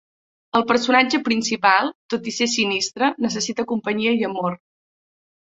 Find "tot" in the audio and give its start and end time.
2.13-2.31